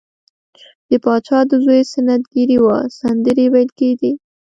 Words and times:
د 0.89 0.91
پاچا 1.03 1.39
د 1.49 1.51
زوی 1.63 1.81
سنت 1.93 2.21
ګیری 2.33 2.57
وه 2.65 2.77
سندرې 2.99 3.45
ویل 3.53 3.69
کیدې. 3.79 4.11